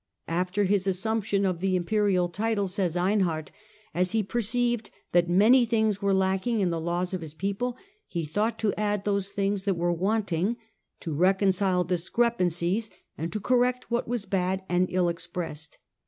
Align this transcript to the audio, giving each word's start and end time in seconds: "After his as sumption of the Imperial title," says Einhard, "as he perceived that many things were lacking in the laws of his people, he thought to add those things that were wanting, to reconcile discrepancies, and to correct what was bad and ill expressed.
"After 0.27 0.63
his 0.63 0.87
as 0.87 0.97
sumption 0.97 1.47
of 1.47 1.59
the 1.59 1.75
Imperial 1.75 2.27
title," 2.27 2.67
says 2.67 2.95
Einhard, 2.97 3.49
"as 3.93 4.13
he 4.13 4.23
perceived 4.23 4.89
that 5.11 5.29
many 5.29 5.63
things 5.63 6.01
were 6.01 6.11
lacking 6.11 6.59
in 6.59 6.71
the 6.71 6.81
laws 6.81 7.13
of 7.13 7.21
his 7.21 7.35
people, 7.35 7.77
he 8.07 8.25
thought 8.25 8.57
to 8.57 8.73
add 8.79 9.05
those 9.05 9.29
things 9.29 9.63
that 9.65 9.77
were 9.77 9.93
wanting, 9.93 10.57
to 11.01 11.13
reconcile 11.13 11.83
discrepancies, 11.83 12.89
and 13.15 13.31
to 13.31 13.39
correct 13.39 13.91
what 13.91 14.07
was 14.07 14.25
bad 14.25 14.63
and 14.67 14.87
ill 14.89 15.07
expressed. 15.07 15.77